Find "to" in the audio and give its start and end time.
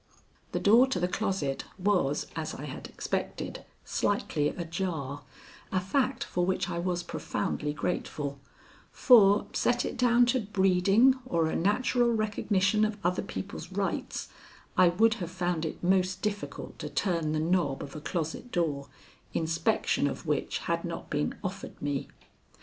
0.87-0.99, 10.33-10.39, 16.79-16.89